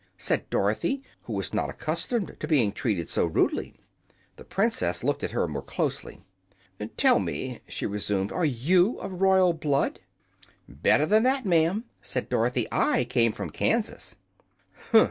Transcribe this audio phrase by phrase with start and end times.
[0.17, 3.75] said Dorothy, who was not accustomed to being treated so rudely.
[4.37, 6.23] The Princess looked at her more closely.
[6.97, 9.99] "Tell me," she resumed, "are you of royal blood?"
[10.67, 12.65] "Better than that, ma'am," said Dorothy.
[12.71, 14.15] "I came from Kansas."
[14.91, 14.99] "Huh!"